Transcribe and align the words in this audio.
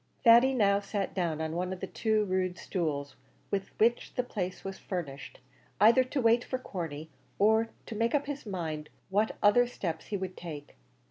Thady 0.23 0.55
now 0.55 0.79
sat 0.79 1.13
down 1.13 1.39
on 1.41 1.55
one 1.55 1.71
of 1.71 1.79
the 1.79 1.85
two 1.85 2.25
rude 2.25 2.57
stools 2.57 3.15
with 3.51 3.69
which 3.79 4.15
the 4.15 4.23
place 4.23 4.63
was 4.63 4.79
furnished, 4.79 5.39
either 5.79 6.03
to 6.03 6.19
wait 6.19 6.43
for 6.43 6.57
Corney, 6.57 7.11
or 7.37 7.69
to 7.85 7.93
make 7.93 8.15
up 8.15 8.25
his 8.25 8.43
mind 8.47 8.89
what 9.11 9.37
other 9.43 9.67
steps 9.67 10.07
he 10.07 10.17
would 10.17 10.35
take. 10.35 10.75